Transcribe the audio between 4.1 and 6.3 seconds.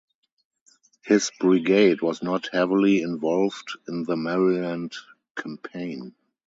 Maryland Campaign.